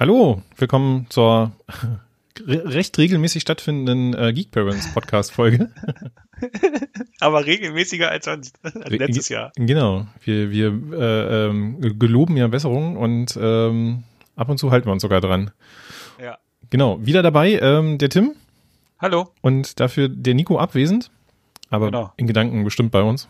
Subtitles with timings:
[0.00, 1.52] Hallo, willkommen zur
[2.46, 5.70] recht regelmäßig stattfindenden äh, Geek Parents Podcast Folge.
[7.20, 9.52] Aber regelmäßiger als sonst, als letztes Jahr.
[9.56, 10.68] Genau, wir, wir
[10.98, 14.04] äh, ähm, geloben ja Besserung und ähm,
[14.36, 15.50] ab und zu halten wir uns sogar dran.
[16.18, 16.38] Ja.
[16.70, 18.32] Genau, wieder dabei ähm, der Tim.
[19.00, 19.34] Hallo.
[19.42, 21.10] Und dafür der Nico abwesend,
[21.68, 22.14] aber Genau.
[22.16, 23.28] in Gedanken bestimmt bei uns.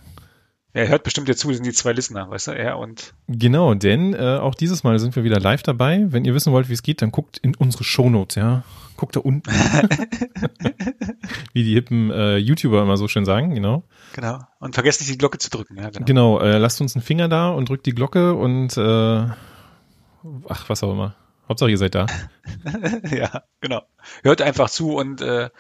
[0.73, 4.15] Er hört bestimmt jetzt zu, sind die zwei Listener, weißt du, er und Genau, denn
[4.15, 6.07] äh, auch dieses Mal sind wir wieder live dabei.
[6.09, 8.63] Wenn ihr wissen wollt, wie es geht, dann guckt in unsere Shownotes, ja.
[8.97, 9.51] Guckt da unten.
[11.53, 13.83] wie die hippen äh, YouTuber immer so schön sagen, genau.
[14.13, 14.39] genau.
[14.61, 16.05] Und vergesst nicht die Glocke zu drücken, ja, genau.
[16.05, 19.27] Genau, äh, lasst uns einen Finger da und drückt die Glocke und äh,
[20.49, 21.17] ach, was auch immer.
[21.49, 22.07] Hauptsache ihr seid da.
[23.11, 23.83] ja, genau.
[24.23, 25.51] Hört einfach zu und äh,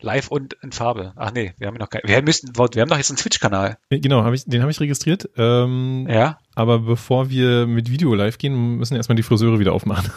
[0.00, 1.12] live und in Farbe.
[1.16, 3.78] Ach nee, wir haben noch kein, wir müssen, wir haben doch jetzt einen Twitch-Kanal.
[3.90, 5.28] Genau, hab ich, den habe ich registriert.
[5.36, 6.38] Ähm, Ja.
[6.54, 10.10] Aber bevor wir mit Video live gehen, müssen erstmal die Friseure wieder aufmachen.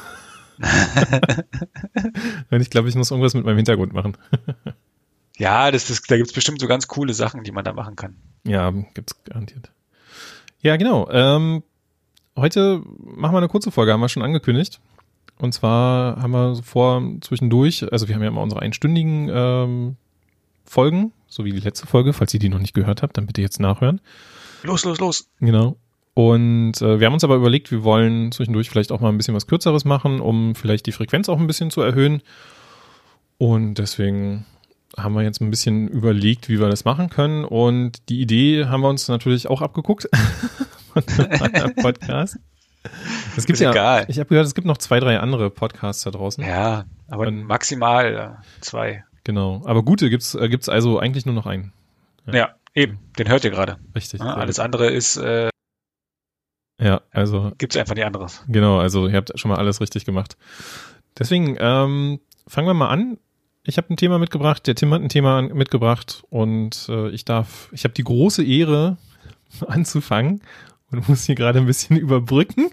[2.52, 4.18] Und ich glaube, ich muss irgendwas mit meinem Hintergrund machen.
[5.38, 8.16] Ja, das ist, da gibt's bestimmt so ganz coole Sachen, die man da machen kann.
[8.46, 9.72] Ja, gibt's garantiert.
[10.62, 11.10] Ja, genau.
[11.10, 11.64] Ähm,
[12.36, 14.80] heute machen wir eine kurze Folge, haben wir schon angekündigt.
[15.40, 19.96] Und zwar haben wir so vor zwischendurch, also wir haben ja immer unsere einstündigen ähm,
[20.66, 22.14] Folgen, so wie die letzte Folge.
[22.14, 24.00] Falls ihr die noch nicht gehört habt, dann bitte jetzt nachhören.
[24.64, 25.30] Los, los, los.
[25.40, 25.78] Genau.
[26.14, 29.34] Und äh, wir haben uns aber überlegt, wir wollen zwischendurch vielleicht auch mal ein bisschen
[29.34, 32.22] was Kürzeres machen, um vielleicht die Frequenz auch ein bisschen zu erhöhen.
[33.40, 34.46] Und deswegen
[34.96, 37.46] haben wir jetzt ein bisschen überlegt, wie wir das machen können.
[37.46, 40.08] Und die Idee haben wir uns natürlich auch abgeguckt
[40.94, 42.38] von einem Podcast.
[43.38, 44.06] Es gibt Ist ja, egal.
[44.10, 46.44] ich habe gehört, es gibt noch zwei, drei andere Podcasts da draußen.
[46.44, 49.04] Ja, aber Und- maximal äh, zwei.
[49.24, 49.62] Genau.
[49.66, 51.72] Aber gute gibt's äh, gibt's also eigentlich nur noch einen.
[52.28, 52.34] Ja.
[52.36, 52.50] Ja.
[52.74, 53.00] eben.
[53.18, 53.78] Den hört ihr gerade.
[53.96, 54.20] Richtig.
[54.20, 55.50] Ja, alles andere ist, äh,
[56.82, 58.44] Ja, also gibt's einfach nicht anderes.
[58.48, 60.36] Genau, also ihr habt schon mal alles richtig gemacht.
[61.18, 63.18] Deswegen ähm, fangen wir mal an.
[63.66, 67.70] Ich habe ein Thema mitgebracht, der Tim hat ein Thema mitgebracht und äh, ich darf,
[67.72, 68.98] ich habe die große Ehre
[69.68, 70.42] anzufangen
[70.94, 72.70] und muss hier gerade ein bisschen überbrücken.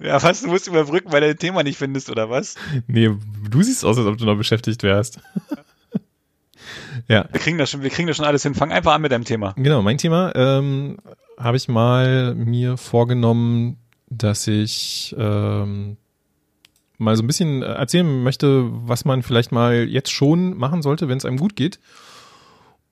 [0.00, 0.42] Ja, was?
[0.42, 2.56] Du musst überbrücken, weil du das Thema nicht findest, oder was?
[2.86, 3.10] Nee,
[3.50, 5.20] du siehst aus, als ob du noch beschäftigt wärst.
[7.08, 8.54] ja, Wir kriegen das schon, wir kriegen das schon alles hin.
[8.54, 9.54] Fang einfach an mit deinem Thema.
[9.56, 10.98] Genau, mein Thema ähm,
[11.38, 13.78] habe ich mal mir vorgenommen,
[14.10, 15.96] dass ich ähm,
[16.98, 21.18] mal so ein bisschen erzählen möchte, was man vielleicht mal jetzt schon machen sollte, wenn
[21.18, 21.78] es einem gut geht,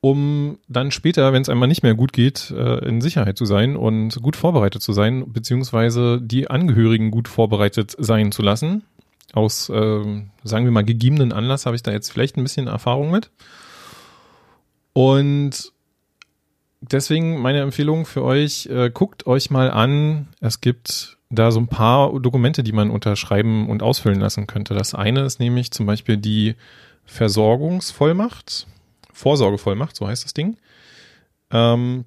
[0.01, 3.45] um dann später, wenn es einem mal nicht mehr gut geht, äh, in Sicherheit zu
[3.45, 8.85] sein und gut vorbereitet zu sein, beziehungsweise die Angehörigen gut vorbereitet sein zu lassen.
[9.33, 13.11] Aus, ähm, sagen wir mal, gegebenen Anlass habe ich da jetzt vielleicht ein bisschen Erfahrung
[13.11, 13.31] mit.
[14.93, 15.73] Und
[16.81, 21.69] deswegen meine Empfehlung für euch, äh, guckt euch mal an, es gibt da so ein
[21.69, 24.75] paar Dokumente, die man unterschreiben und ausfüllen lassen könnte.
[24.75, 26.55] Das eine ist nämlich zum Beispiel die
[27.05, 28.67] Versorgungsvollmacht,
[29.17, 30.59] Vorsorgevollmacht, so heißt das Ding.
[31.51, 32.05] Ähm,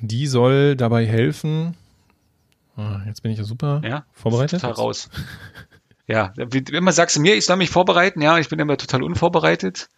[0.00, 1.76] die soll dabei helfen,
[2.76, 4.04] ah, jetzt bin ich ja super Ja?
[4.12, 4.60] vorbereitet.
[4.60, 5.08] Total raus.
[6.06, 8.20] Ja, wie, immer sagst du mir, ich soll mich vorbereiten.
[8.20, 9.88] Ja, ich bin immer total unvorbereitet.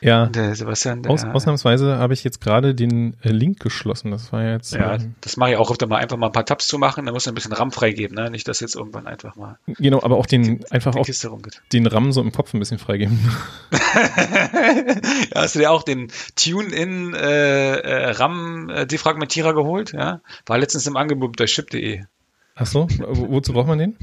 [0.00, 4.10] Ja, der Sebastian, der, aus, ausnahmsweise habe ich jetzt gerade den äh, Link geschlossen.
[4.10, 6.44] Das war jetzt ja, ähm, das mache ich auch öfter mal, einfach mal ein paar
[6.44, 7.06] Tabs zu machen.
[7.06, 8.30] Da muss du ein bisschen RAM freigeben, ne?
[8.30, 11.38] Nicht, dass jetzt irgendwann einfach mal genau, aber auch den einfach die auch
[11.72, 13.18] den RAM so im Kopf ein bisschen freigeben.
[13.72, 19.92] ja, hast du dir auch den Tune-in äh, äh, RAM-Defragmentierer geholt?
[19.92, 22.04] Ja, war letztens im Angebot bei ship.de.
[22.54, 23.96] Ach so, wo, wozu braucht man den?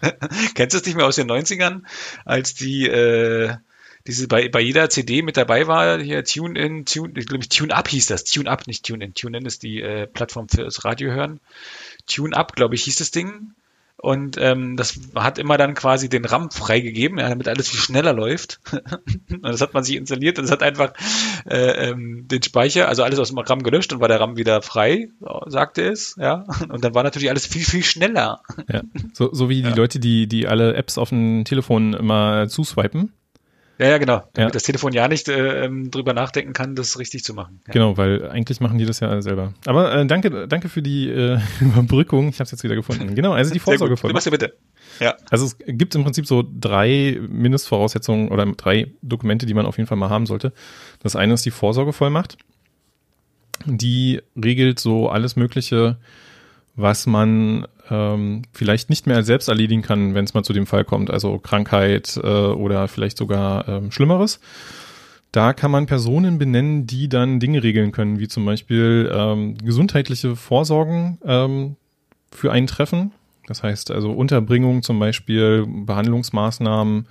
[0.54, 1.82] Kennst du es nicht mehr aus den 90ern,
[2.24, 3.54] als die äh,
[4.06, 8.06] diese bei, bei jeder CD mit dabei war, hier Tune-In, Tune, ich glaube Tune-Up hieß
[8.06, 9.14] das, Tune-Up, nicht Tune-In.
[9.14, 11.40] Tune-In ist die äh, Plattform fürs Radio hören.
[12.06, 13.52] Tune-Up, glaube ich, hieß das Ding.
[13.96, 18.12] Und ähm, das hat immer dann quasi den RAM freigegeben, ja, damit alles viel schneller
[18.12, 18.60] läuft.
[19.30, 20.92] und das hat man sich installiert und es hat einfach
[21.48, 24.60] äh, ähm, den Speicher, also alles aus dem RAM gelöscht und war der RAM wieder
[24.60, 25.08] frei,
[25.46, 26.16] sagte es.
[26.18, 26.44] Ja.
[26.68, 28.42] Und dann war natürlich alles viel, viel schneller.
[28.70, 28.82] Ja.
[29.14, 29.74] So, so wie die Ja.
[29.74, 33.10] Leute, die, die alle Apps auf dem Telefon immer zuswipen.
[33.78, 34.18] Ja, ja, genau.
[34.34, 34.50] Damit Ja.
[34.50, 37.60] das Telefon ja nicht äh, ähm, drüber nachdenken kann, das richtig zu machen.
[37.66, 37.72] Ja.
[37.72, 39.52] Genau, weil eigentlich machen die das ja selber.
[39.66, 42.28] Aber äh, danke, danke für die äh, Überbrückung.
[42.28, 43.14] Ich habe es jetzt wieder gefunden.
[43.14, 43.58] Genau, also die.
[43.64, 44.14] Du Vorsorgevollmacht.
[44.14, 44.54] machst ja bitte.
[45.00, 45.16] Ja.
[45.30, 49.88] Also es gibt im Prinzip so drei Mindestvoraussetzungen oder drei Dokumente, die man auf jeden
[49.88, 50.52] Fall mal haben sollte.
[51.02, 52.36] Das eine ist die Vorsorgevollmacht.
[53.66, 55.96] Die regelt so alles Mögliche,
[56.76, 60.84] was man ähm, vielleicht nicht mehr selbst erledigen kann, wenn es mal zu dem Fall
[60.84, 64.40] kommt, also Krankheit äh, oder vielleicht sogar ähm, Schlimmeres.
[65.32, 70.36] Da kann man Personen benennen, die dann Dinge regeln können, wie zum Beispiel ähm, gesundheitliche
[70.36, 71.76] Vorsorgen ähm,
[72.30, 73.12] für einen treffen.
[73.46, 77.06] Das heißt also Unterbringung zum Beispiel, Behandlungsmaßnahmen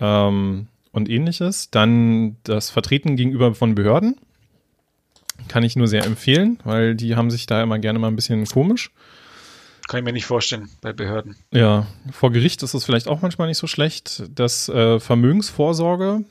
[0.00, 1.70] ähm, und ähnliches.
[1.70, 4.16] Dann das Vertreten gegenüber von Behörden.
[5.52, 8.46] Kann ich nur sehr empfehlen, weil die haben sich da immer gerne mal ein bisschen
[8.46, 8.90] komisch.
[9.86, 11.36] Kann ich mir nicht vorstellen bei Behörden.
[11.52, 14.22] Ja, vor Gericht ist es vielleicht auch manchmal nicht so schlecht.
[14.34, 16.24] Das äh, Vermögensvorsorge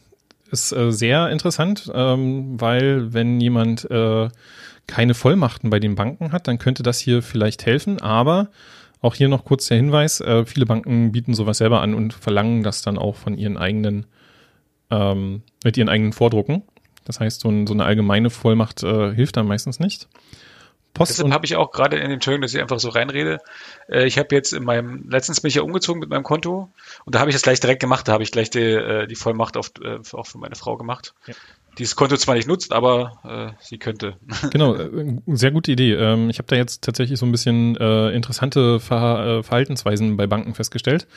[0.50, 4.30] ist äh, sehr interessant, ähm, weil wenn jemand äh,
[4.88, 8.02] keine Vollmachten bei den Banken hat, dann könnte das hier vielleicht helfen.
[8.02, 8.50] Aber
[9.02, 12.64] auch hier noch kurz der Hinweis, äh, viele Banken bieten sowas selber an und verlangen
[12.64, 14.08] das dann auch von ihren eigenen,
[14.90, 16.64] ähm, mit ihren eigenen Vordrucken.
[17.06, 20.07] Das heißt, so, ein, so eine allgemeine Vollmacht äh, hilft dann meistens nicht.
[20.94, 23.39] Post Deshalb habe ich auch gerade in den Entschuldigung, dass ich einfach so reinrede.
[23.88, 26.69] Äh, ich habe jetzt in meinem, letztens bin ich ja umgezogen mit meinem Konto
[27.06, 29.15] und da habe ich das gleich direkt gemacht, da habe ich gleich die, äh, die
[29.15, 31.13] Vollmacht auf, äh, auch für meine Frau gemacht.
[31.27, 31.33] Ja.
[31.77, 34.18] Die das Konto zwar nicht nutzt, aber äh, sie könnte.
[34.51, 35.94] Genau, äh, sehr gute Idee.
[35.94, 40.53] Ähm, ich habe da jetzt tatsächlich so ein bisschen äh, interessante Ver Verhaltensweisen bei Banken
[40.53, 41.07] festgestellt.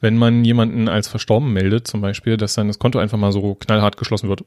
[0.00, 3.56] Wenn man jemanden als verstorben meldet, zum Beispiel, dass dann das Konto einfach mal so
[3.56, 4.44] knallhart geschlossen wird.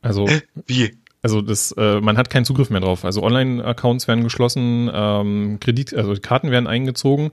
[0.00, 0.28] Also
[0.66, 0.96] wie?
[1.22, 3.04] Also das, äh, man hat keinen Zugriff mehr drauf.
[3.04, 7.30] Also Online-Accounts werden geschlossen, ähm, Kredit, also Karten werden eingezogen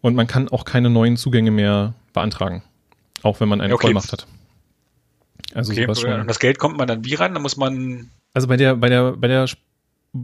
[0.00, 2.62] und man kann auch keine neuen Zugänge mehr beantragen,
[3.22, 3.88] auch wenn man eine okay.
[3.88, 4.26] Vollmacht hat.
[5.54, 7.34] Also okay, schon, das Geld kommt man dann wie ran?
[7.34, 8.10] Da muss man.
[8.34, 9.46] Also bei der, bei der, bei der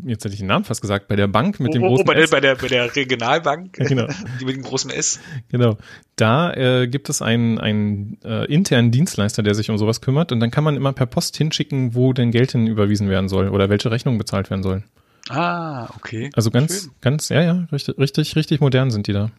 [0.04, 2.04] jetzt hätte ich den Namen fast gesagt, bei der Bank mit oh, dem oh, großen
[2.04, 2.30] oh, bei, S.
[2.30, 4.06] Der, bei, der, bei der Regionalbank, genau.
[4.40, 5.20] die mit dem großen S.
[5.48, 5.76] Genau.
[6.16, 10.40] Da äh, gibt es einen, einen äh, internen Dienstleister, der sich um sowas kümmert und
[10.40, 13.68] dann kann man immer per Post hinschicken, wo denn Geld hin überwiesen werden soll oder
[13.68, 14.84] welche Rechnungen bezahlt werden sollen.
[15.28, 16.30] Ah, okay.
[16.34, 16.90] Also ganz, Schön.
[17.00, 19.30] ganz, ja, ja, richtig, richtig, richtig modern sind die da.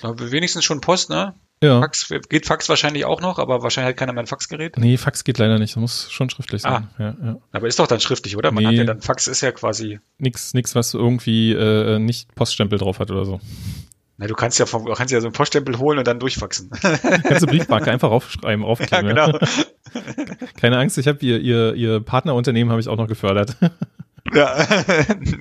[0.00, 1.34] Aber wenigstens schon Post, ne?
[1.62, 1.80] Ja.
[1.80, 4.76] Fax, geht Fax wahrscheinlich auch noch, aber wahrscheinlich hat keiner mehr ein Faxgerät.
[4.78, 5.76] Nee, Fax geht leider nicht.
[5.76, 6.88] Das muss schon schriftlich sein.
[6.98, 7.02] Ah.
[7.02, 7.36] Ja, ja.
[7.52, 8.50] Aber ist doch dann schriftlich, oder?
[8.50, 8.68] Man nee.
[8.68, 10.00] hat ja dann, Fax ist ja quasi.
[10.18, 13.40] Nix, nix, was irgendwie äh, nicht Poststempel drauf hat oder so.
[14.18, 16.70] Na, du kannst ja vom, kannst ja so einen Poststempel holen und dann durchfaxen.
[16.80, 19.16] kannst du Briefmarke einfach aufschreiben, aufkleben.
[19.16, 19.38] Ja, genau.
[20.60, 23.56] Keine Angst, ich habe ihr, ihr, ihr Partnerunternehmen habe ich auch noch gefördert.
[24.32, 24.64] Ja,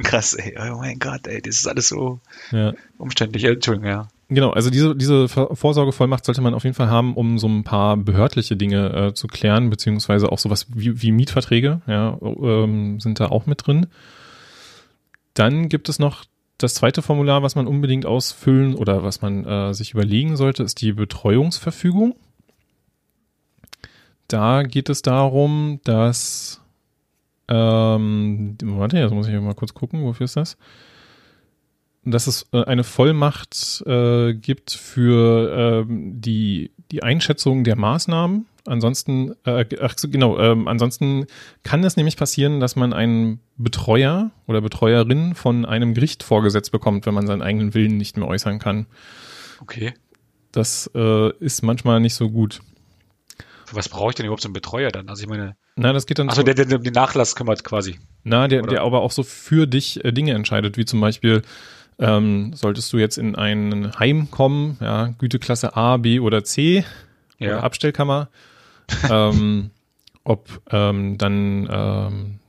[0.04, 0.56] krass, ey.
[0.60, 2.20] Oh mein Gott, ey, das ist alles so
[2.52, 2.74] ja.
[2.98, 3.44] umständlich.
[3.44, 4.08] Entschuldigung, ja.
[4.34, 7.98] Genau, also diese, diese Vorsorgevollmacht sollte man auf jeden Fall haben, um so ein paar
[7.98, 13.26] behördliche Dinge äh, zu klären, beziehungsweise auch sowas wie, wie Mietverträge, ja, ähm, sind da
[13.26, 13.88] auch mit drin.
[15.34, 16.24] Dann gibt es noch
[16.58, 20.80] das zweite Formular, was man unbedingt ausfüllen oder was man äh, sich überlegen sollte, ist
[20.80, 22.16] die Betreuungsverfügung.
[24.30, 26.62] Da geht es darum, dass
[27.50, 30.58] ähm, warte, jetzt muss ich mal kurz gucken, wofür ist das?
[32.04, 38.46] Dass es äh, eine Vollmacht äh, gibt für ähm, die, die Einschätzung der Maßnahmen.
[38.66, 41.26] Ansonsten, äh, ach so, genau, ähm, ansonsten
[41.64, 47.06] kann es nämlich passieren, dass man einen Betreuer oder Betreuerin von einem Gericht vorgesetzt bekommt,
[47.06, 48.86] wenn man seinen eigenen Willen nicht mehr äußern kann.
[49.62, 49.94] Okay.
[50.52, 52.62] Das äh, ist manchmal nicht so gut.
[53.66, 55.08] Für was brauche ich denn überhaupt so einen Betreuer dann?
[55.08, 55.56] Also ich meine.
[55.78, 56.30] Na, das geht dann.
[56.30, 58.00] Also der, der, der den Nachlass kümmert quasi.
[58.24, 61.42] Na, der, der aber auch so für dich äh, Dinge entscheidet, wie zum Beispiel,
[62.00, 66.86] ähm, solltest du jetzt in ein Heim kommen, ja, Güteklasse A, B oder C,
[67.40, 67.50] ja.
[67.50, 68.30] oder Abstellkammer,
[69.10, 69.72] ähm,
[70.24, 72.40] ob ähm, dann ähm,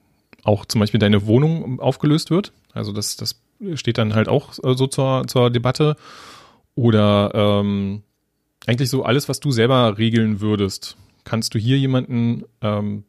[0.45, 2.53] auch zum Beispiel deine Wohnung aufgelöst wird.
[2.73, 3.41] Also das, das
[3.75, 5.97] steht dann halt auch äh, so zur, zur Debatte.
[6.75, 8.03] Oder ähm,
[8.67, 13.05] eigentlich so alles, was du selber regeln würdest, kannst du hier jemanden ähm,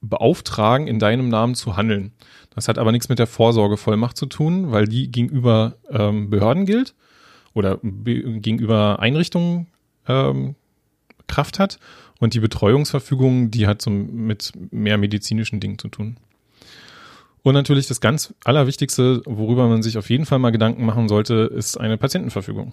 [0.00, 2.12] beauftragen, in deinem Namen zu handeln.
[2.54, 6.94] Das hat aber nichts mit der Vorsorgevollmacht zu tun, weil die gegenüber ähm, Behörden gilt
[7.54, 9.68] oder gegenüber Einrichtungen
[10.06, 10.54] ähm,
[11.26, 11.78] Kraft hat.
[12.20, 16.18] Und die Betreuungsverfügung, die hat so mit mehr medizinischen Dingen zu tun.
[17.42, 21.34] Und natürlich das ganz Allerwichtigste, worüber man sich auf jeden Fall mal Gedanken machen sollte,
[21.34, 22.72] ist eine Patientenverfügung.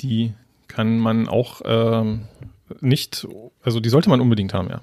[0.00, 0.34] Die
[0.68, 2.24] kann man auch ähm,
[2.80, 3.26] nicht,
[3.62, 4.82] also die sollte man unbedingt haben, ja.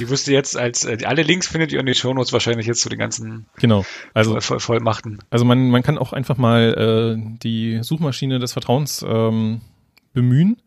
[0.00, 2.88] Die wüsste jetzt als äh, alle Links findet ihr in den Shownotes wahrscheinlich jetzt zu
[2.88, 5.18] den ganzen genau also Voll Vollmachten.
[5.30, 9.60] Also man man kann auch einfach mal äh, die Suchmaschine des Vertrauens ähm,
[10.12, 10.60] bemühen,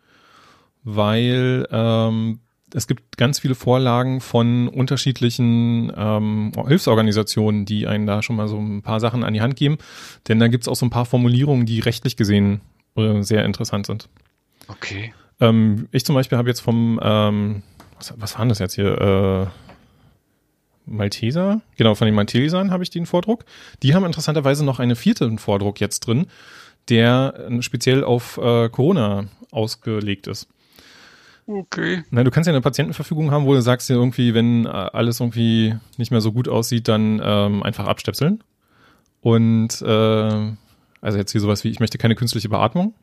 [0.84, 2.40] weil ähm,
[2.74, 8.58] es gibt ganz viele Vorlagen von unterschiedlichen ähm, Hilfsorganisationen, die einen da schon mal so
[8.58, 9.78] ein paar Sachen an die Hand geben.
[10.28, 12.62] Denn da gibt es auch so ein paar Formulierungen, die rechtlich gesehen
[12.96, 14.10] äh, sehr interessant sind.
[14.68, 15.14] Okay.
[15.40, 17.64] Ähm, ich zum Beispiel habe jetzt vom ähm,
[17.98, 19.00] was, was waren das jetzt hier?
[19.02, 19.48] Äh,
[20.90, 21.62] Malteser?
[21.76, 23.44] Genau, von den Maltesern habe ich den Vordruck.
[23.84, 26.28] Die haben interessanterweise noch einen vierten Vordruck jetzt drin,
[26.90, 30.48] der äh, speziell auf äh, Corona ausgelegt ist.
[31.46, 32.04] Okay.
[32.10, 35.76] Na, du kannst ja eine Patientenverfügung haben, wo du sagst irgendwie, wenn äh, alles irgendwie
[35.98, 38.44] nicht mehr so gut aussieht, dann ähm, einfach abstöpseln.
[39.22, 40.52] Und äh,
[41.02, 42.94] Also jetzt hier sowas wie, ich möchte keine künstliche Beatmung.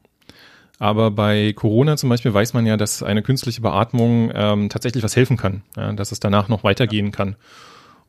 [0.79, 5.17] Aber bei Corona zum Beispiel weiß man ja, dass eine künstliche Beatmung ähm, tatsächlich was
[5.17, 7.37] helfen kann, ja, dass es danach noch weitergehen kann.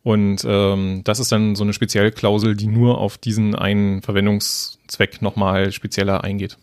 [0.04, 5.72] Und ähm, das ist dann so eine Speziellklausel, die nur auf diesen einen Verwendungszweck nochmal
[5.72, 6.58] spezieller eingeht.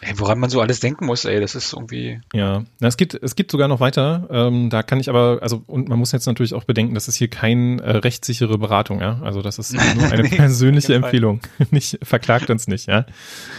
[0.00, 2.20] Ey, woran man so alles denken muss, ey, das ist irgendwie.
[2.32, 4.28] Ja, Na, es geht, es geht sogar noch weiter.
[4.30, 7.16] Ähm, da kann ich aber, also und man muss jetzt natürlich auch bedenken, das ist
[7.16, 9.20] hier kein äh, rechtssichere Beratung, ja.
[9.22, 11.40] Also das ist nur eine nee, persönliche Empfehlung.
[11.70, 13.06] nicht verklagt uns nicht, ja.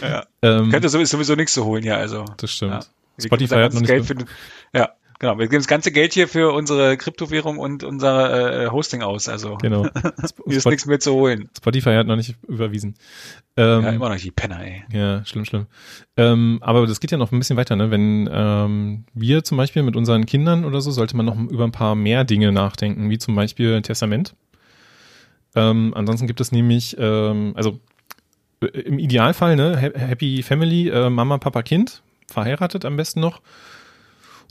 [0.00, 0.24] ja.
[0.40, 1.96] Ähm, Könnte sowieso nichts zu holen, ja.
[1.96, 2.24] Also.
[2.38, 2.72] Das stimmt.
[2.72, 2.80] Ja.
[3.22, 3.88] Spotify hat noch nicht.
[3.88, 4.16] Geld für,
[4.72, 9.02] ja, Genau, wir geben das ganze Geld hier für unsere Kryptowährung und unser äh, Hosting
[9.02, 9.28] aus.
[9.28, 9.86] Also genau.
[10.46, 11.50] hier ist nichts mehr zu holen.
[11.54, 12.94] Spotify hat noch nicht überwiesen.
[13.54, 14.82] Ähm, ja, immer noch die Penner, ey.
[14.90, 15.66] Ja, schlimm, schlimm.
[16.16, 17.90] Ähm, aber das geht ja noch ein bisschen weiter, ne?
[17.90, 21.72] Wenn ähm, wir zum Beispiel mit unseren Kindern oder so, sollte man noch über ein
[21.72, 24.34] paar mehr Dinge nachdenken, wie zum Beispiel ein Testament.
[25.54, 27.78] Ähm, ansonsten gibt es nämlich, ähm, also
[28.62, 33.42] äh, im Idealfall, ne, Happy Family, äh, Mama, Papa, Kind, verheiratet am besten noch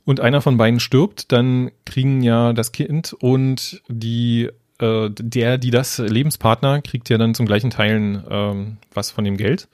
[0.10, 4.50] und einer von beiden stirbt, dann kriegen ja das Kind und die
[4.80, 9.38] äh, der, die das Lebenspartner, kriegt ja dann zum gleichen Teilen ähm, was von dem
[9.38, 9.68] Geld.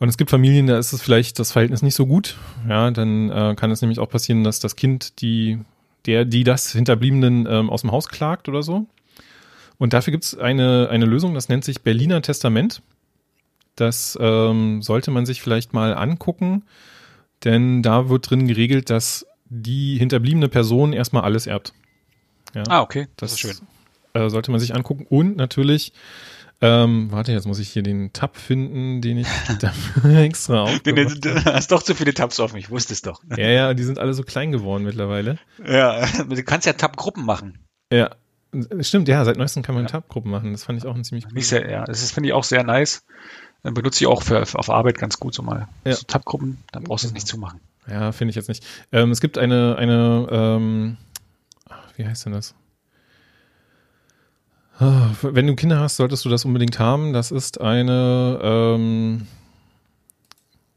[0.00, 2.38] Und es gibt Familien, da ist es vielleicht das Verhältnis nicht so gut.
[2.68, 5.60] Ja, dann äh, kann es nämlich auch passieren, dass das Kind die,
[6.06, 8.86] der, die das Hinterbliebenen ähm, aus dem Haus klagt oder so.
[9.78, 12.82] Und dafür gibt es eine, eine Lösung, das nennt sich Berliner Testament.
[13.76, 16.64] Das ähm, sollte man sich vielleicht mal angucken
[17.44, 21.72] denn da wird drin geregelt, dass die hinterbliebene Person erstmal alles erbt.
[22.54, 23.66] Ja, ah, okay, das, das ist schön.
[24.12, 25.92] Äh, sollte man sich angucken und natürlich
[26.62, 29.28] ähm, warte, jetzt muss ich hier den Tab finden, den ich
[30.04, 30.78] extra auf.
[30.80, 33.22] Du hast doch zu viele Tabs offen, ich wusste es doch.
[33.36, 35.38] Ja, ja, die sind alle so klein geworden mittlerweile.
[35.66, 37.58] Ja, du kannst ja Tab-Gruppen machen.
[37.90, 38.10] Ja,
[38.80, 39.90] stimmt, ja, seit neuestem kann man ja.
[39.90, 40.52] Tab-Gruppen machen.
[40.52, 41.70] Das fand ich auch ein ziemlich cool.
[41.70, 43.04] Ja, das finde ich auch sehr nice
[43.62, 45.68] benutze ich auch für, auf Arbeit ganz gut so mal.
[45.84, 45.94] Ja.
[45.94, 47.60] So Tabgruppen, dann brauchst du es nicht zumachen.
[47.88, 48.64] Ja, finde ich jetzt nicht.
[48.92, 50.96] Ähm, es gibt eine, eine, ähm,
[51.96, 52.54] wie heißt denn das?
[54.78, 57.12] Ah, wenn du Kinder hast, solltest du das unbedingt haben.
[57.12, 59.26] Das ist eine, ähm,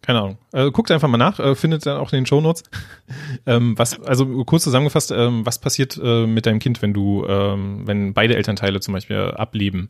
[0.02, 0.38] keine Ahnung.
[0.52, 2.64] Äh, guckt einfach mal nach, äh, findet dann auch in den Show Notes.
[3.46, 7.88] ähm, was, also kurz zusammengefasst, ähm, was passiert äh, mit deinem Kind, wenn du, ähm,
[7.88, 9.90] wenn beide Elternteile zum Beispiel ableben?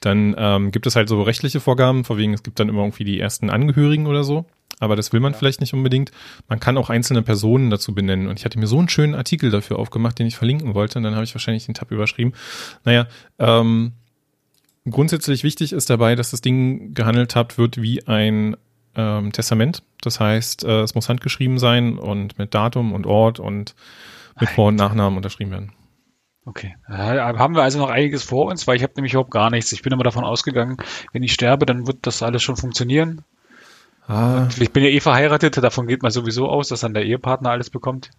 [0.00, 3.04] Dann ähm, gibt es halt so rechtliche Vorgaben, vor wegen, es gibt dann immer irgendwie
[3.04, 4.46] die ersten Angehörigen oder so.
[4.78, 5.38] Aber das will man ja.
[5.38, 6.10] vielleicht nicht unbedingt.
[6.48, 8.28] Man kann auch einzelne Personen dazu benennen.
[8.28, 10.98] Und ich hatte mir so einen schönen Artikel dafür aufgemacht, den ich verlinken wollte.
[10.98, 12.32] Und dann habe ich wahrscheinlich den Tab überschrieben.
[12.84, 13.06] Naja,
[13.38, 13.92] ähm,
[14.88, 18.56] grundsätzlich wichtig ist dabei, dass das Ding gehandelt hat wird wie ein
[18.94, 19.82] ähm, Testament.
[20.00, 23.74] Das heißt, äh, es muss handgeschrieben sein und mit Datum und Ort und
[24.40, 25.72] mit Vor- und Nachnamen unterschrieben werden.
[26.46, 29.50] Okay, ja, haben wir also noch einiges vor uns, weil ich habe nämlich überhaupt gar
[29.50, 29.72] nichts.
[29.72, 30.78] Ich bin immer davon ausgegangen,
[31.12, 33.22] wenn ich sterbe, dann wird das alles schon funktionieren.
[34.08, 34.48] Ah.
[34.58, 37.70] Ich bin ja eh verheiratet, davon geht man sowieso aus, dass dann der Ehepartner alles
[37.70, 38.10] bekommt.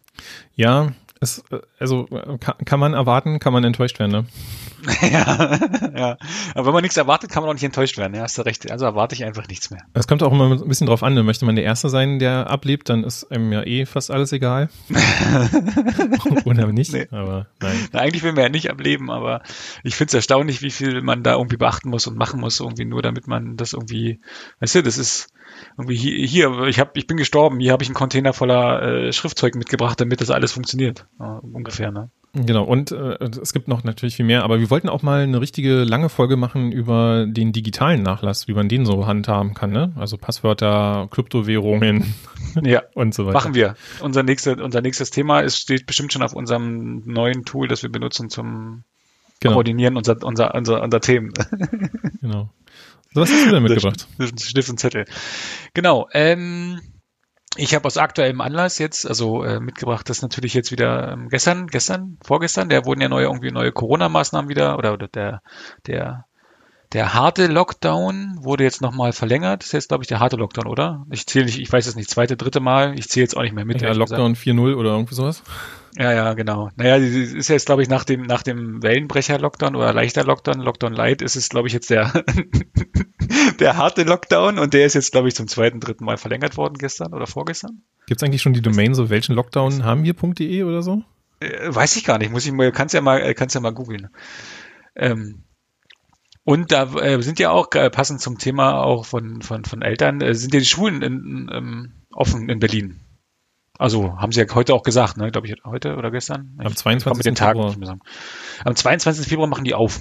[0.56, 1.44] Ja, es,
[1.80, 2.08] also
[2.40, 4.26] kann, kann man erwarten, kann man enttäuscht werden, ne?
[5.04, 5.60] ja,
[5.96, 6.18] ja.
[6.56, 8.16] Aber wenn man nichts erwartet, kann man auch nicht enttäuscht werden.
[8.16, 8.72] Ja, hast du recht.
[8.72, 9.82] Also erwarte ich einfach nichts mehr.
[9.94, 11.14] Es kommt auch immer ein bisschen drauf an.
[11.14, 11.22] Ne?
[11.22, 14.70] Möchte man der Erste sein, der ablebt, dann ist einem ja eh fast alles egal.
[16.46, 16.92] Oder nicht.
[16.92, 17.08] Nee.
[17.12, 17.78] Aber nein.
[17.92, 19.44] Na, eigentlich will man ja nicht ableben, aber
[19.84, 22.86] ich finde es erstaunlich, wie viel man da irgendwie beachten muss und machen muss, irgendwie
[22.86, 24.20] nur damit man das irgendwie,
[24.60, 25.32] weißt du, das ist
[25.78, 29.14] irgendwie hier, hier ich habe, ich bin gestorben, hier habe ich einen Container voller äh,
[29.14, 31.08] Schriftzeug mitgebracht, damit das alles funktioniert.
[31.20, 32.10] Ja, ungefähr, ne?
[32.34, 35.42] Genau, und äh, es gibt noch natürlich viel mehr, aber wir wollten auch mal eine
[35.42, 39.92] richtige lange Folge machen über den digitalen Nachlass, wie man den so handhaben kann, ne?
[39.98, 42.16] Also Passwörter, Kryptowährungen
[42.64, 43.34] ja, und so weiter.
[43.34, 43.76] Machen wir.
[44.00, 47.92] Unser, nächste, unser nächstes Thema ist, steht bestimmt schon auf unserem neuen Tool, das wir
[47.92, 48.86] benutzen zum
[49.42, 49.56] genau.
[49.56, 51.34] Koordinieren unser, unser, unser, unser Themen.
[52.22, 52.50] genau.
[53.14, 54.08] So, was hast du denn mitgebracht?
[54.40, 55.06] Stift und Zettel.
[55.74, 56.08] Genau.
[56.14, 56.80] Ähm,
[57.58, 61.68] ich habe aus aktuellem Anlass jetzt, also äh, mitgebracht, das natürlich jetzt wieder ähm, gestern,
[61.68, 65.42] gestern, vorgestern, der wurden ja neue irgendwie neue Corona-Maßnahmen wieder oder, oder der
[65.88, 66.26] der
[66.94, 69.62] der harte Lockdown wurde jetzt nochmal verlängert.
[69.62, 71.06] Das ist jetzt, glaube ich, der harte Lockdown, oder?
[71.10, 72.98] Ich zähle nicht, ich weiß es nicht, zweite, dritte Mal.
[73.00, 73.82] Ich zähle jetzt auch nicht mehr mit.
[73.82, 75.44] Ja, Lockdown 4.0 oder irgendwie sowas.
[75.98, 76.70] Ja, ja, genau.
[76.76, 81.22] Naja, ist jetzt, glaube ich, nach dem, nach dem Wellenbrecher-Lockdown oder leichter Lockdown, Lockdown Light,
[81.22, 82.12] ist es, glaube ich, jetzt der,
[83.60, 86.76] der harte Lockdown und der ist jetzt, glaube ich, zum zweiten, dritten Mal verlängert worden
[86.78, 87.84] gestern oder vorgestern.
[88.08, 91.04] Gibt es eigentlich schon die Domain so, welchen Lockdown haben wir.de oder so?
[91.40, 93.74] Äh, weiß ich gar nicht, muss ich mal, kannst ja mal, äh, kannst ja mal
[93.74, 94.10] googeln.
[94.96, 95.44] Ähm,
[96.44, 100.22] und da äh, sind ja auch äh, passend zum Thema auch von, von, von Eltern,
[100.22, 103.00] äh, sind ja die Schulen in, in, ähm, offen in Berlin.
[103.78, 106.56] Also haben sie ja heute auch gesagt, ne, glaube ich, heute oder gestern.
[106.60, 107.18] Am 22.
[107.18, 108.00] Mit den Tagen
[108.64, 109.28] Am 22.
[109.28, 110.00] Februar machen die auf.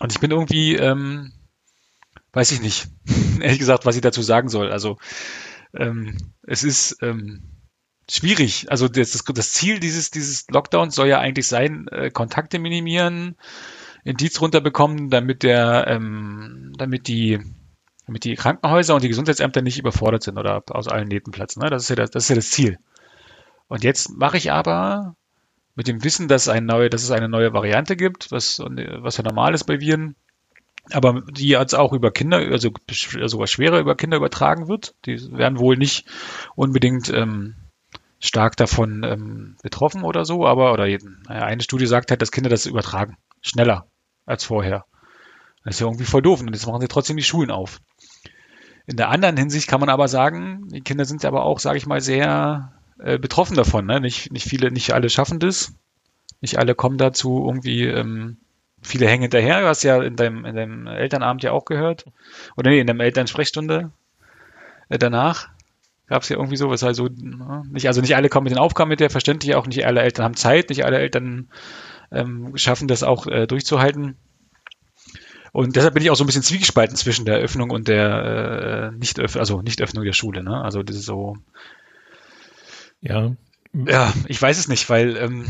[0.00, 1.32] Und ich bin irgendwie, ähm,
[2.32, 2.88] weiß ich nicht,
[3.40, 4.70] ehrlich gesagt, was ich dazu sagen soll.
[4.72, 4.98] Also
[5.74, 6.16] ähm,
[6.46, 7.62] es ist ähm,
[8.10, 8.70] schwierig.
[8.70, 13.36] Also das, das Ziel dieses, dieses Lockdowns soll ja eigentlich sein, äh, Kontakte minimieren,
[14.04, 17.40] Indiz runterbekommen, damit der, ähm, damit die,
[18.06, 21.62] damit die Krankenhäuser und die Gesundheitsämter nicht überfordert sind oder aus allen Nähten platzen.
[21.62, 21.70] Ne?
[21.70, 22.78] Das ist ja das, das ist ja das Ziel.
[23.68, 25.16] Und jetzt mache ich aber
[25.74, 29.24] mit dem Wissen, dass, ein neue, dass es eine neue Variante gibt, was, was ja
[29.24, 30.16] normal ist bei Viren,
[30.90, 32.70] aber die jetzt auch über Kinder, also
[33.26, 34.94] sogar schwerer über Kinder übertragen wird.
[35.06, 36.06] Die werden wohl nicht
[36.56, 37.54] unbedingt ähm,
[38.18, 40.88] stark davon ähm, betroffen oder so, aber oder
[41.28, 43.16] eine Studie sagt halt, dass Kinder das übertragen.
[43.40, 43.86] Schneller
[44.26, 44.84] als vorher.
[45.64, 46.40] Das ist ja irgendwie voll doof.
[46.40, 47.80] Und jetzt machen sie trotzdem die Schulen auf.
[48.86, 51.86] In der anderen Hinsicht kann man aber sagen, die Kinder sind aber auch, sage ich
[51.86, 53.86] mal, sehr äh, betroffen davon.
[53.86, 54.00] Ne?
[54.00, 55.74] Nicht, nicht viele, nicht alle schaffen das.
[56.40, 58.38] Nicht alle kommen dazu, irgendwie, ähm,
[58.82, 59.60] viele hängen hinterher.
[59.60, 62.06] Du hast ja in deinem, in deinem Elternabend ja auch gehört.
[62.56, 63.92] Oder nee, in der Elternsprechstunde
[64.88, 65.48] äh, danach
[66.08, 67.62] gab es ja irgendwie so, was halt so, ne?
[67.70, 70.24] nicht, also nicht alle kommen mit den Aufgaben mit der, verständlich auch nicht alle Eltern
[70.24, 71.48] haben Zeit, nicht alle Eltern
[72.12, 74.16] ähm, schaffen das auch äh, durchzuhalten.
[75.52, 78.96] Und deshalb bin ich auch so ein bisschen zwiegespalten zwischen der Öffnung und der äh,
[78.96, 80.42] nicht also Nicht-Öffnung der Schule.
[80.42, 80.62] Ne?
[80.62, 81.36] Also das ist so.
[83.00, 83.32] Ja.
[83.74, 85.44] Ja, ich weiß es nicht, weil ähm,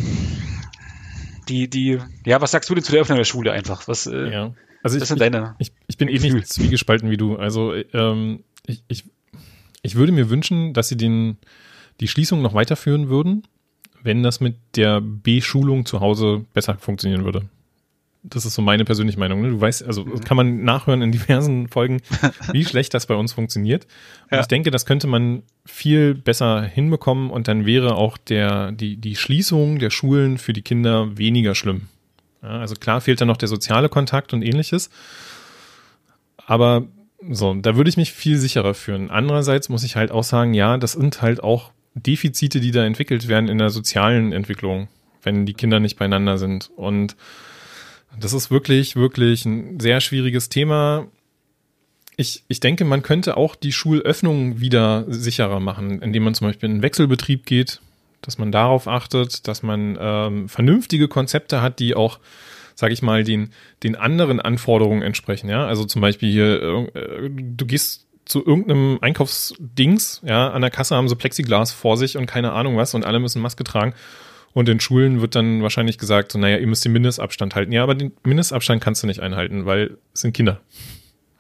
[1.49, 3.87] die, die, ja, was sagst du denn zu der Öffnung der Schule einfach?
[3.89, 4.55] Was, äh, ja.
[4.83, 7.37] Also ich, sind deine ich, ich bin ähnlich zwiegespalten wie du.
[7.37, 9.05] Also ähm, ich, ich,
[9.83, 11.39] ich würde mir wünschen, dass sie den,
[12.01, 13.47] die Schließung noch weiterführen würden,
[14.03, 17.43] wenn das mit der B-Schulung zu Hause besser funktionieren würde.
[18.25, 19.43] Das ist so meine persönliche Meinung.
[19.43, 19.51] Ne?
[19.51, 20.21] Du weißt, also mhm.
[20.21, 22.01] kann man nachhören in diversen Folgen,
[22.53, 23.87] wie schlecht das bei uns funktioniert.
[24.31, 24.41] Und ja.
[24.41, 29.17] ich denke, das könnte man viel besser hinbekommen und dann wäre auch der, die, die
[29.17, 31.89] Schließung der Schulen für die Kinder weniger schlimm.
[32.43, 34.91] Ja, also klar fehlt da noch der soziale Kontakt und ähnliches.
[36.47, 36.85] Aber
[37.31, 39.11] so, da würde ich mich viel sicherer fühlen.
[39.11, 43.29] Andererseits muss ich halt auch sagen, ja, das sind halt auch Defizite, die da entwickelt
[43.29, 44.89] werden in der sozialen Entwicklung,
[45.23, 46.71] wenn die Kinder nicht beieinander sind.
[46.77, 47.17] Und
[48.19, 51.07] das ist wirklich, wirklich ein sehr schwieriges Thema.
[52.17, 56.69] Ich, ich denke, man könnte auch die Schulöffnung wieder sicherer machen, indem man zum Beispiel
[56.69, 57.81] in einen Wechselbetrieb geht,
[58.21, 62.21] dass man darauf achtet, dass man ähm, vernünftige Konzepte hat, die auch,
[62.75, 63.51] sage ich mal, den,
[63.83, 65.49] den anderen Anforderungen entsprechen.
[65.49, 70.95] Ja, also zum Beispiel hier, äh, du gehst zu irgendeinem Einkaufsdings, ja, an der Kasse
[70.97, 73.95] haben sie Plexiglas vor sich und keine Ahnung was und alle müssen Maske tragen.
[74.55, 77.73] Und in Schulen wird dann wahrscheinlich gesagt, so, naja, ihr müsst den Mindestabstand halten.
[77.73, 80.61] Ja, aber den Mindestabstand kannst du nicht einhalten, weil es sind Kinder.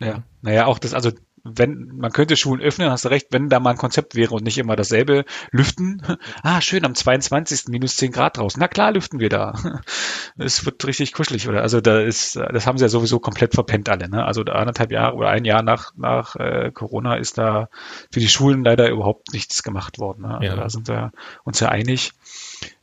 [0.00, 1.12] Ja, naja, auch das, also
[1.44, 4.44] wenn, man könnte Schulen öffnen, hast du recht, wenn da mal ein Konzept wäre und
[4.44, 6.02] nicht immer dasselbe lüften.
[6.44, 7.68] Ah, schön, am 22.
[7.68, 8.58] minus 10 Grad draußen.
[8.58, 9.54] Na klar, lüften wir da.
[10.38, 11.62] Es wird richtig kuschelig, oder?
[11.62, 14.24] Also da ist, das haben sie ja sowieso komplett verpennt alle, ne?
[14.24, 17.68] Also anderthalb Jahre oder ein Jahr nach, nach äh, Corona ist da
[18.10, 20.22] für die Schulen leider überhaupt nichts gemacht worden.
[20.22, 20.38] Ne?
[20.38, 20.56] Also ja.
[20.56, 21.12] da sind wir
[21.44, 22.12] uns ja einig.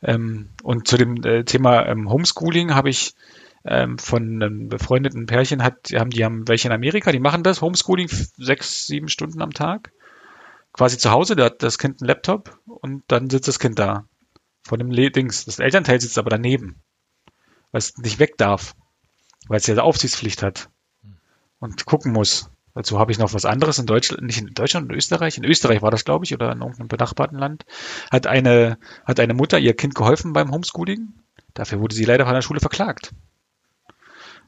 [0.02, 3.14] Ähm, und zu dem äh, Thema ähm, Homeschooling habe ich
[3.64, 7.60] ähm, von einem befreundeten Pärchen hat, haben, die haben welche in Amerika, die machen das,
[7.60, 9.92] Homeschooling sechs, sieben Stunden am Tag.
[10.72, 14.04] Quasi zu Hause, da hat das Kind einen Laptop und dann sitzt das Kind da.
[14.64, 15.44] Von dem Le Dings.
[15.46, 16.80] Das Elternteil sitzt aber daneben.
[17.72, 18.74] Weil es nicht weg darf.
[19.48, 20.70] Weil es ja eine Aufsichtspflicht hat.
[21.58, 22.50] Und gucken muss.
[22.74, 25.36] Dazu habe ich noch was anderes in Deutschland, nicht in Deutschland, in Österreich.
[25.36, 27.66] In Österreich war das, glaube ich, oder in irgendeinem benachbarten Land.
[28.10, 31.14] Hat eine, hat eine Mutter ihr Kind geholfen beim Homeschooling.
[31.52, 33.12] Dafür wurde sie leider von der Schule verklagt.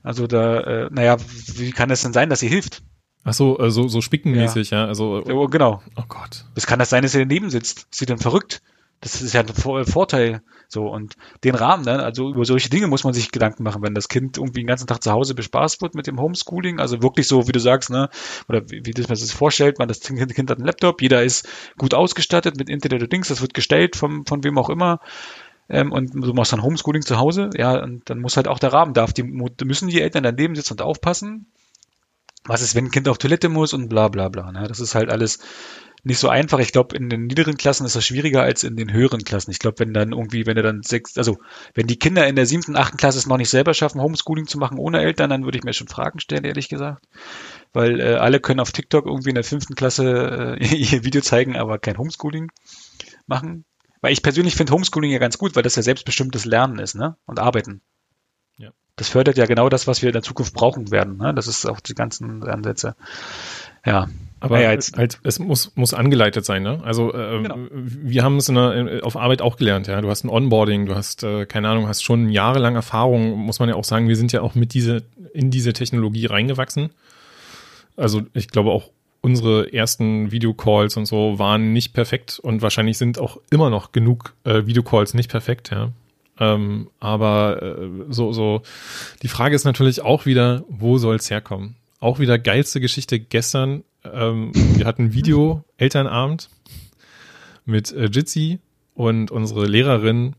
[0.02, 1.16] Also da, äh, naja,
[1.54, 2.82] wie kann es denn sein, dass sie hilft?
[3.24, 4.82] Ach so, äh, so, so spickenmäßig, ja.
[4.82, 4.86] ja.
[4.86, 5.82] Also, oh, genau.
[5.96, 6.46] Oh Gott.
[6.54, 7.86] Das kann das sein, dass sie daneben sitzt.
[7.90, 8.62] Ist sie denn verrückt?
[9.00, 10.42] Das ist ja ein Vorteil.
[10.68, 13.94] So, und den Rahmen, ne, also über solche Dinge muss man sich Gedanken machen, wenn
[13.94, 17.28] das Kind irgendwie den ganzen Tag zu Hause bespaßt wird mit dem Homeschooling, also wirklich
[17.28, 18.08] so, wie du sagst, ne,
[18.48, 21.22] oder wie, wie man sich das vorstellt, man das Kind, kind hat einen Laptop, jeder
[21.22, 25.00] ist gut ausgestattet mit Internet und Dings, das wird gestellt vom, von wem auch immer,
[25.68, 28.72] ähm, und du machst dann Homeschooling zu Hause, ja, und dann muss halt auch der
[28.72, 31.46] Rahmen darf, die müssen die Eltern daneben sitzen und aufpassen.
[32.44, 34.50] Was ist, wenn ein Kind auf Toilette muss und bla bla bla.
[34.50, 34.66] Ne?
[34.66, 35.38] Das ist halt alles
[36.04, 36.58] nicht so einfach.
[36.58, 39.52] Ich glaube, in den niederen Klassen ist das schwieriger als in den höheren Klassen.
[39.52, 41.38] Ich glaube, wenn dann irgendwie, wenn er dann sechs, also
[41.74, 44.58] wenn die Kinder in der siebten, achten Klasse es noch nicht selber schaffen, Homeschooling zu
[44.58, 47.06] machen ohne Eltern, dann würde ich mir schon Fragen stellen, ehrlich gesagt.
[47.72, 51.56] Weil äh, alle können auf TikTok irgendwie in der fünften Klasse äh, ihr Video zeigen,
[51.56, 52.50] aber kein Homeschooling
[53.26, 53.64] machen.
[54.02, 57.16] Weil ich persönlich finde Homeschooling ja ganz gut, weil das ja selbstbestimmtes Lernen ist, ne?
[57.24, 57.80] Und Arbeiten.
[58.58, 58.70] Ja.
[58.96, 61.16] Das fördert ja genau das, was wir in der Zukunft brauchen werden.
[61.16, 61.32] Ne?
[61.32, 62.96] Das ist auch die ganzen Ansätze.
[63.86, 64.08] Ja.
[64.40, 66.80] Aber ja, jetzt, halt, es muss, muss angeleitet sein, ne?
[66.82, 67.56] Also äh, genau.
[67.70, 70.00] wir haben es in der, auf Arbeit auch gelernt, ja.
[70.00, 73.68] Du hast ein Onboarding, du hast, äh, keine Ahnung, hast schon jahrelang Erfahrung, muss man
[73.68, 76.90] ja auch sagen, wir sind ja auch mit diese, in diese Technologie reingewachsen.
[77.96, 78.90] Also ich glaube auch
[79.22, 84.34] unsere ersten Videocalls und so waren nicht perfekt und wahrscheinlich sind auch immer noch genug
[84.44, 85.92] äh, Videocalls nicht perfekt, ja.
[86.38, 88.62] Ähm, aber äh, so, so,
[89.22, 91.76] die Frage ist natürlich auch wieder, wo soll es herkommen?
[92.00, 93.84] Auch wieder geilste Geschichte gestern.
[94.04, 96.48] Ähm, wir hatten Video Elternabend
[97.64, 98.58] mit äh, Jitsi
[98.94, 100.34] und unsere Lehrerin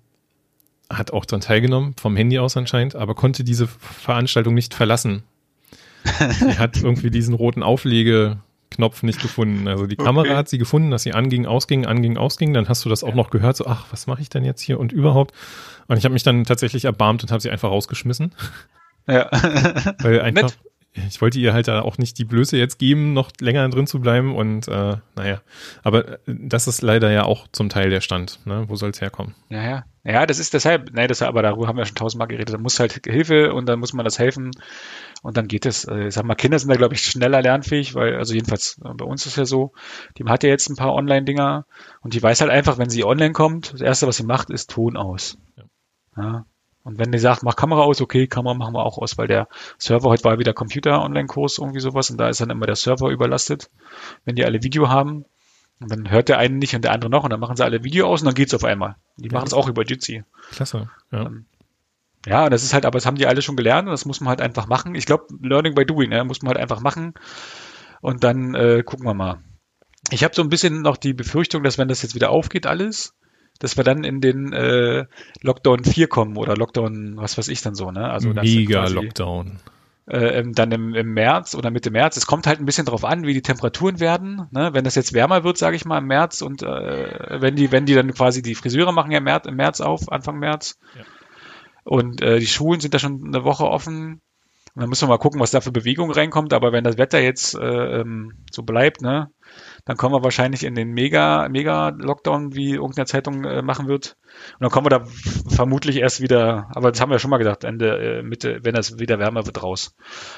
[0.89, 5.24] hat auch daran teilgenommen, vom Handy aus anscheinend, aber konnte diese Veranstaltung nicht verlassen.
[6.39, 7.63] Sie hat irgendwie diesen roten
[8.73, 9.67] Auflegeknopf nicht gefunden.
[9.67, 10.36] Also die Kamera okay.
[10.36, 12.53] hat sie gefunden, dass sie anging, ausging, anging, ausging.
[12.53, 14.79] Dann hast du das auch noch gehört, so, ach, was mache ich denn jetzt hier
[14.79, 15.33] und überhaupt?
[15.88, 18.33] Und ich habe mich dann tatsächlich erbarmt und habe sie einfach rausgeschmissen.
[19.07, 19.29] Ja.
[19.99, 20.57] Weil einfach, Nett
[20.93, 23.99] ich wollte ihr halt da auch nicht die Blöße jetzt geben, noch länger drin zu
[23.99, 25.41] bleiben und äh, naja,
[25.82, 28.39] aber äh, das ist leider ja auch zum Teil der Stand.
[28.45, 28.65] Ne?
[28.67, 29.34] Wo soll es herkommen?
[29.49, 29.86] Ja, ja.
[30.06, 32.53] Ja, das ist deshalb, nein, das, aber darüber haben wir schon tausendmal geredet.
[32.53, 34.51] Da muss halt Hilfe und dann muss man das helfen
[35.21, 35.88] und dann geht es.
[35.88, 39.06] Äh, sag mal, Kinder sind da, glaube ich, schneller lernfähig, weil, also jedenfalls äh, bei
[39.06, 39.71] uns ist ja so,
[40.17, 41.65] die hat ja jetzt ein paar Online-Dinger
[42.01, 44.71] und die weiß halt einfach, wenn sie online kommt, das Erste, was sie macht, ist
[44.71, 45.38] Ton aus.
[45.56, 45.63] Ja.
[46.17, 46.45] ja.
[46.84, 49.48] Und wenn die sagt, mach Kamera aus, okay, Kamera machen wir auch aus, weil der
[49.78, 53.69] Server, heute war wieder Computer-Online-Kurs, irgendwie sowas, und da ist dann immer der Server überlastet,
[54.26, 55.26] wenn die alle Video haben.
[55.80, 57.84] Und dann hört der eine nicht und der andere noch, und dann machen sie alle
[57.84, 58.96] Video aus und dann geht's auf einmal.
[59.17, 59.34] Die ja.
[59.34, 60.24] machen es auch über Jitsi.
[60.52, 61.26] Klasse, ja.
[61.26, 61.46] Ähm,
[62.26, 64.30] ja, das ist halt, aber das haben die alle schon gelernt und das muss man
[64.30, 64.96] halt einfach machen.
[64.96, 67.13] Ich glaube, Learning by Doing, ne, muss man halt einfach machen.
[68.02, 69.41] Und dann äh, gucken wir mal.
[70.10, 73.13] Ich habe so ein bisschen noch die Befürchtung, dass wenn das jetzt wieder aufgeht, alles,
[73.63, 75.06] dass wir dann in den äh,
[75.41, 78.10] Lockdown 4 kommen oder Lockdown, was weiß ich dann so, ne?
[78.10, 79.60] Also Mega Lockdown.
[80.06, 82.17] Äh, dann im, im März oder Mitte März.
[82.17, 84.49] Es kommt halt ein bisschen drauf an, wie die Temperaturen werden.
[84.52, 84.71] Ne?
[84.73, 87.86] Wenn das jetzt wärmer wird, sage ich mal, im März und äh, wenn die, wenn
[87.86, 90.78] die dann quasi die Friseure machen ja im März, im März auf, Anfang März.
[90.97, 91.06] Ja.
[91.86, 94.19] Und äh, die Schulen sind da schon eine Woche offen.
[94.76, 96.52] Und dann müssen wir mal gucken, was da für Bewegung reinkommt.
[96.52, 99.30] Aber wenn das Wetter jetzt äh, ähm, so bleibt, ne,
[99.86, 104.15] dann kommen wir wahrscheinlich in den Mega, Mega-Lockdown, wie irgendeine Zeitung äh, machen wird.
[104.54, 105.06] Und dann kommen wir da
[105.50, 108.76] vermutlich erst wieder, aber das haben wir ja schon mal gesagt, Ende, äh, Mitte, wenn
[108.76, 109.96] es wieder wärmer wird, raus.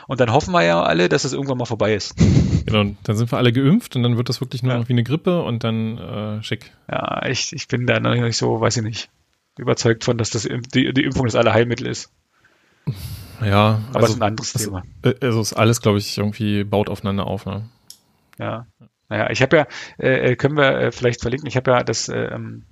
[0.08, 2.16] Und dann hoffen wir ja alle, dass es irgendwann mal vorbei ist.
[2.66, 4.80] Genau, dann sind wir alle geimpft und dann wird das wirklich nur ja.
[4.80, 6.72] noch wie eine Grippe und dann äh, schick.
[6.90, 9.10] Ja, ich, ich bin da noch nicht so, weiß ich nicht,
[9.56, 12.12] überzeugt von, dass das die, die Impfung das Allerheilmittel ist.
[13.40, 14.84] Ja, aber also, es ist ein anderes das, Thema.
[15.04, 17.46] Äh, also ist alles, glaube ich, irgendwie baut aufeinander auf.
[17.46, 17.70] Ne?
[18.40, 18.66] Ja.
[19.10, 19.68] Naja, ich habe ja,
[20.00, 22.66] äh, äh, können wir äh, vielleicht verlinken, ich habe ja das, äh, ähm,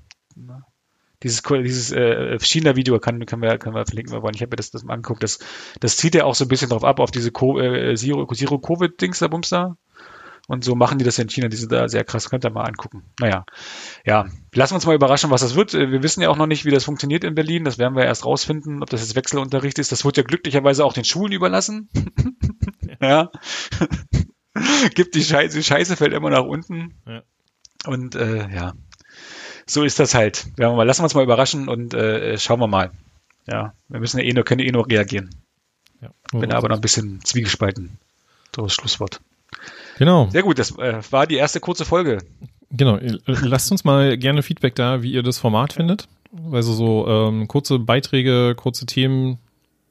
[1.22, 4.36] dieses, dieses äh, China-Video kann, können, wir, können wir verlinken, wir wollen.
[4.36, 5.24] Ich habe mir das, das mal angeguckt.
[5.24, 5.40] Das,
[5.80, 9.50] das zieht ja auch so ein bisschen drauf ab, auf diese äh, Zero-Covid-Dings da, Bums
[9.50, 9.78] da.
[10.48, 12.66] Und so machen die das in China, die sind da sehr krass, könnt ihr mal
[12.66, 13.04] angucken.
[13.18, 13.46] Naja,
[14.06, 15.72] ja, lassen wir uns mal überraschen, was das wird.
[15.72, 17.64] Wir wissen ja auch noch nicht, wie das funktioniert in Berlin.
[17.64, 19.94] Das werden wir erst rausfinden, ob das jetzt Wechselunterricht ist.
[19.94, 21.88] Das wird ja glücklicherweise auch den Schulen überlassen.
[23.02, 23.32] ja.
[24.96, 26.94] gibt die Scheiße, die Scheiße fällt immer nach unten.
[27.08, 27.24] Ja.
[27.86, 28.74] Und äh, ja,
[29.66, 30.48] so ist das halt.
[30.56, 32.92] Wir mal, lassen wir uns mal überraschen und äh, schauen wir mal.
[33.48, 35.30] Ja, wir müssen ja eh nur, können eh nur reagieren.
[36.02, 37.98] Ja, Bin aber noch ein bisschen zwiegespalten.
[38.52, 39.22] Das Schlusswort.
[39.98, 40.30] Genau.
[40.30, 42.20] Sehr gut, das äh, war die erste kurze Folge.
[42.72, 46.08] Genau, lasst uns mal gerne Feedback da, wie ihr das Format findet.
[46.52, 49.38] Also so ähm, kurze Beiträge, kurze Themen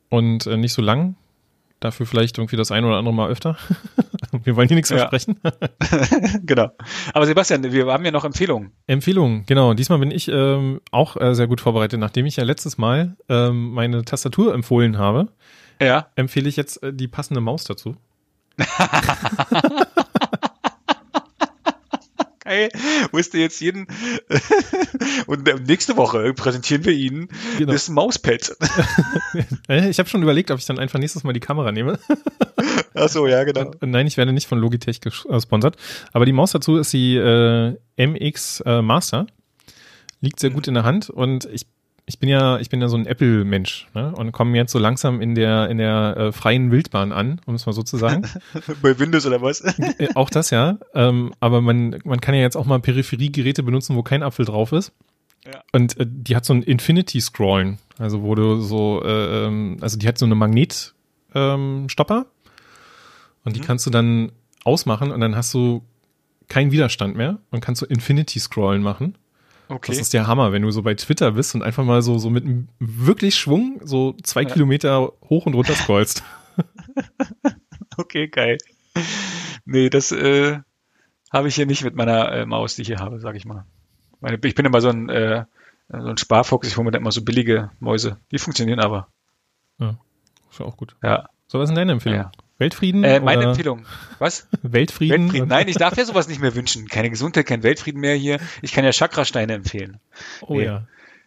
[0.09, 1.15] und äh, nicht so lang.
[1.79, 3.57] Dafür vielleicht irgendwie das ein oder andere Mal öfter.
[4.45, 5.09] wir wollen hier nichts ja.
[5.09, 5.39] versprechen.
[6.47, 6.71] genau.
[7.13, 8.73] Aber Sebastian, wir haben ja noch Empfehlungen.
[8.87, 9.75] Empfehlungen, genau.
[9.75, 12.01] Diesmal bin ich ähm, auch äh, sehr gut vorbereitet.
[12.01, 15.29] Nachdem ich ja letztes Mal ähm, meine Tastatur empfohlen habe,
[15.81, 16.07] ja.
[16.17, 17.97] empfehle ich jetzt äh, die passende Maus dazu.
[22.53, 22.69] geil.
[23.11, 23.87] Wusste jetzt jeden.
[25.27, 27.73] Und äh, nächste Woche präsentieren wir Ihnen genau.
[27.73, 28.57] das Mauspad.
[29.69, 31.99] Äh, ich habe schon überlegt, ob ich dann einfach nächstes Mal die Kamera nehme.
[32.95, 33.71] Ach so, ja, genau.
[33.81, 35.77] Äh, nein, ich werde nicht von Logitech gesponsert.
[36.13, 39.27] Aber die Maus dazu ist die äh, MX äh, Master.
[40.21, 41.67] Liegt sehr gut in der Hand und ich
[42.13, 44.13] ich bin ja, ich bin ja so ein Apple-Mensch ne?
[44.15, 47.65] und komme jetzt so langsam in der in der äh, freien Wildbahn an, um es
[47.65, 48.29] mal so zu sagen.
[48.83, 49.63] Bei Windows oder was?
[49.63, 50.77] Äh, auch das ja.
[50.95, 54.73] Ähm, aber man man kann ja jetzt auch mal Peripheriegeräte benutzen, wo kein Apfel drauf
[54.73, 54.93] ist.
[55.47, 55.63] Ja.
[55.73, 59.99] Und äh, die hat so ein Infinity Scrollen, also wo du so, äh, ähm, also
[59.99, 60.95] die hat so eine Magnetstopper
[61.35, 61.89] ähm,
[63.45, 63.65] und die mhm.
[63.65, 64.33] kannst du dann
[64.65, 65.83] ausmachen und dann hast du
[66.49, 69.17] keinen Widerstand mehr und kannst so Infinity Scrollen machen.
[69.73, 69.93] Okay.
[69.93, 72.29] Das ist der Hammer, wenn du so bei Twitter bist und einfach mal so, so
[72.29, 72.45] mit
[72.79, 74.51] wirklich Schwung so zwei ja.
[74.51, 76.23] Kilometer hoch und runter scrollst.
[77.97, 78.59] okay, geil.
[79.65, 80.59] Nee, das äh,
[81.33, 83.65] habe ich hier nicht mit meiner äh, Maus, die ich hier habe, sag ich mal.
[84.21, 85.47] Meine, ich bin immer so ein, äh,
[85.89, 88.19] so ein Sparfuchs, ich hole mir da immer so billige Mäuse.
[88.31, 89.09] Die funktionieren aber.
[89.79, 89.97] Ja,
[90.51, 90.97] ist auch gut.
[91.03, 91.29] Ja.
[91.47, 92.19] So, was ist denn deine Empfehlung?
[92.19, 92.33] Ja.
[92.63, 93.05] Weltfrieden?
[93.05, 93.85] Äh, meine oder Empfehlung.
[94.19, 94.49] Was?
[94.63, 95.25] Weltfrieden?
[95.25, 95.49] Weltfrieden.
[95.49, 96.89] Nein, ich darf ja sowas nicht mehr wünschen.
[96.89, 98.39] Keine Gesundheit, kein Weltfrieden mehr hier.
[98.63, 99.99] Ich kann ja Chakrasteine empfehlen.
[100.41, 100.65] Oh Nee.
[100.65, 100.87] ja.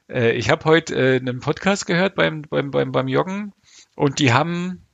[0.09, 3.53] Äh, ich habe heute äh, einen Podcast gehört beim, beim, beim, beim Joggen
[3.95, 4.85] und die haben,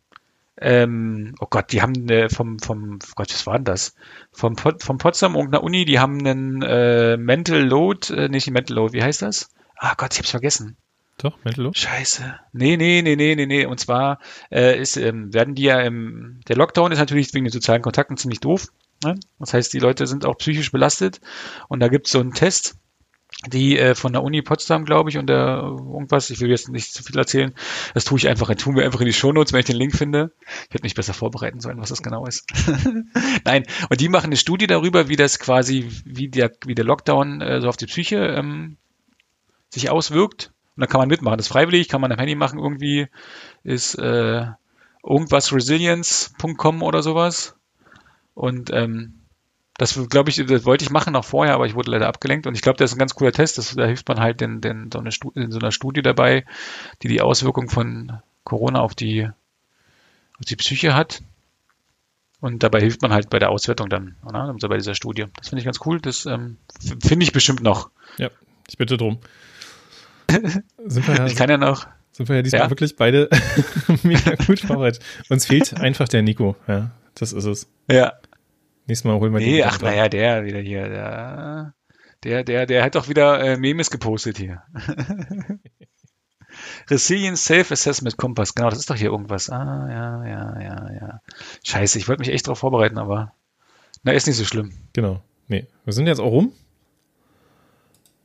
[0.60, 3.96] ähm, oh Gott, die haben äh, vom, vom, oh Gott, was war denn das?
[4.32, 8.76] Vom, Pot- vom Potsdam irgendeiner Uni, die haben einen äh, Mental Load, äh, nicht Mental
[8.78, 9.50] Load, wie heißt das?
[9.78, 10.78] Ah Gott, ich hab's vergessen.
[11.22, 12.40] Doch, Mental Scheiße.
[12.52, 13.66] Nee, nee, nee, nee, nee, nee.
[13.66, 17.52] Und zwar äh, ist, ähm, werden die ja im, der Lockdown ist natürlich wegen den
[17.52, 18.68] sozialen Kontakten ziemlich doof.
[19.04, 19.20] Ne?
[19.40, 21.22] Das heißt, die Leute sind auch psychisch belastet.
[21.68, 22.76] Und da gibt's so einen Test,
[23.48, 26.94] die äh, von der Uni Potsdam, glaube ich, und der irgendwas, ich will jetzt nicht
[26.94, 27.54] zu viel erzählen,
[27.94, 30.32] das tue ich einfach, tun wir einfach in die Shownotes, wenn ich den Link finde.
[30.68, 32.46] Ich hätte mich besser vorbereiten sollen, was das genau ist.
[33.46, 37.42] Nein, und die machen eine Studie darüber, wie das quasi, wie der, wie der Lockdown
[37.42, 38.78] äh, so auf die Psyche ähm,
[39.70, 40.52] sich auswirkt.
[40.76, 41.38] Und da kann man mitmachen.
[41.38, 43.08] Das ist freiwillig, kann man am Handy machen irgendwie,
[43.64, 44.46] ist äh,
[45.04, 47.56] irgendwas resilience.com oder sowas.
[48.34, 49.22] Und ähm,
[49.78, 52.46] das glaube ich, das wollte ich machen noch vorher, aber ich wurde leider abgelenkt.
[52.46, 53.58] Und ich glaube, das ist ein ganz cooler Test.
[53.58, 55.00] Das, da hilft man halt den, den, so
[55.34, 56.46] in so einer Studie dabei,
[57.02, 61.24] die die Auswirkung von Corona auf die, auf die Psyche hat.
[62.42, 64.52] Und dabei hilft man halt bei der Auswertung dann, ne?
[64.54, 65.26] also bei dieser Studie.
[65.36, 66.02] Das finde ich ganz cool.
[66.02, 66.58] Das ähm,
[67.02, 67.90] finde ich bestimmt noch.
[68.18, 68.30] Ja,
[68.68, 69.20] ich bitte drum.
[70.86, 71.88] Sind wir ja, Ich kann ja noch.
[72.12, 72.70] sind wir ja diesmal Ja?
[72.70, 73.30] wirklich beide
[74.04, 75.04] mega gut vorbereitet.
[75.30, 76.56] Uns fehlt einfach der Nico.
[76.68, 77.68] Ja, das ist es.
[77.90, 78.14] Ja.
[78.88, 80.90] Nächstes Mal holen wir Nee, den ach naja, der wieder hier.
[80.90, 81.74] Der,
[82.24, 84.64] der, der, der hat doch wieder äh, Memes gepostet hier.
[86.90, 89.50] Resilience Self-Assessment Kompass, genau, das ist doch hier irgendwas.
[89.50, 91.22] Ah, ja, ja, ja, ja.
[91.64, 93.34] Scheiße, ich wollte mich echt darauf vorbereiten, aber
[94.04, 94.74] na, ist nicht so schlimm.
[94.94, 95.22] Genau.
[95.48, 96.52] Nee, wir sind jetzt auch rum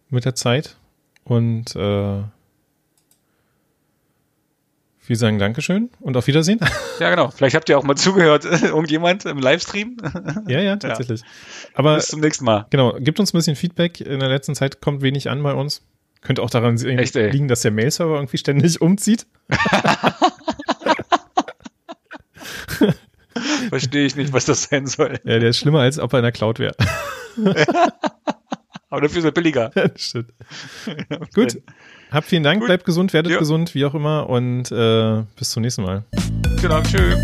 [0.08, 0.76] mit der Zeit
[1.26, 2.22] und äh,
[5.08, 6.60] wir sagen Dankeschön und auf Wiedersehen.
[6.98, 7.28] Ja, genau.
[7.30, 9.98] Vielleicht habt ihr auch mal zugehört, irgendjemand im Livestream.
[10.48, 11.20] ja, ja, tatsächlich.
[11.74, 12.64] Aber Bis zum nächsten Mal.
[12.70, 14.00] genau, gibt uns ein bisschen Feedback.
[14.00, 15.82] In der letzten Zeit kommt wenig an bei uns.
[16.22, 17.28] Könnte auch daran Echt, ey.
[17.28, 19.26] liegen, dass der Mail-Server irgendwie ständig umzieht.
[23.68, 25.20] Verstehe ich nicht, was das sein soll.
[25.24, 26.74] Ja, der ist schlimmer, als ob er in der Cloud wäre.
[28.96, 29.70] Aber dafür ist er billiger.
[29.96, 30.32] Stimmt.
[31.34, 31.60] Gut.
[32.10, 32.68] Habt vielen Dank, Gut.
[32.68, 33.38] bleibt gesund, werdet Ja.
[33.38, 36.02] gesund, wie auch immer und äh, bis zum nächsten Mal.
[36.62, 37.18] Genau, tschüss.